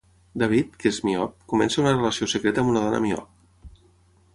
David, 0.43 0.71
que 0.83 0.87
és 0.93 0.99
miop, 1.09 1.37
comença 1.53 1.83
una 1.85 1.95
relació 1.95 2.29
secreta 2.35 2.65
amb 2.67 2.75
una 2.77 2.87
dona 2.87 3.05
miop. 3.09 3.79